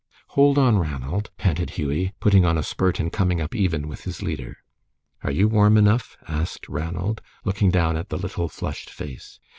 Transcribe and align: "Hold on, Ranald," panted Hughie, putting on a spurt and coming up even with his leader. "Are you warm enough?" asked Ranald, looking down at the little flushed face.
"Hold 0.29 0.57
on, 0.57 0.79
Ranald," 0.79 1.29
panted 1.37 1.69
Hughie, 1.77 2.11
putting 2.19 2.43
on 2.43 2.57
a 2.57 2.63
spurt 2.63 2.99
and 2.99 3.13
coming 3.13 3.39
up 3.39 3.53
even 3.53 3.87
with 3.87 4.01
his 4.05 4.23
leader. 4.23 4.57
"Are 5.21 5.29
you 5.29 5.47
warm 5.47 5.77
enough?" 5.77 6.17
asked 6.27 6.67
Ranald, 6.67 7.21
looking 7.45 7.69
down 7.69 7.95
at 7.95 8.09
the 8.09 8.17
little 8.17 8.49
flushed 8.49 8.89
face. 8.89 9.39